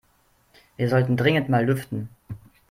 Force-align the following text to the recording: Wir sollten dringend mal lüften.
Wir 0.77 0.89
sollten 0.89 1.15
dringend 1.15 1.49
mal 1.49 1.63
lüften. 1.63 2.09